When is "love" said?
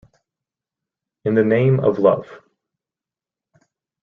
1.99-2.27